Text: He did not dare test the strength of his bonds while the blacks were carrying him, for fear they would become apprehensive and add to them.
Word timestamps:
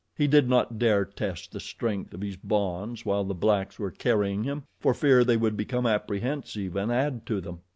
He 0.17 0.25
did 0.25 0.49
not 0.49 0.79
dare 0.79 1.05
test 1.05 1.51
the 1.51 1.59
strength 1.59 2.11
of 2.15 2.21
his 2.21 2.35
bonds 2.35 3.05
while 3.05 3.23
the 3.23 3.35
blacks 3.35 3.77
were 3.77 3.91
carrying 3.91 4.43
him, 4.45 4.63
for 4.79 4.95
fear 4.95 5.23
they 5.23 5.37
would 5.37 5.55
become 5.55 5.85
apprehensive 5.85 6.75
and 6.75 6.91
add 6.91 7.23
to 7.27 7.39
them. 7.39 7.59